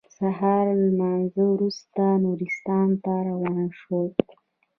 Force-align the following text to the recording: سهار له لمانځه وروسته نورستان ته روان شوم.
سهار 0.17 0.65
له 0.79 0.79
لمانځه 0.89 1.43
وروسته 1.53 2.03
نورستان 2.23 2.87
ته 3.03 3.13
روان 3.29 3.65
شوم. 3.79 4.07